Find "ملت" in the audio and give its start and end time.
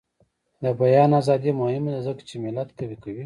2.45-2.69